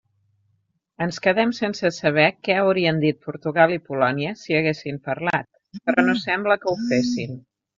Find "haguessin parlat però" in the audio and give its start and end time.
4.61-6.07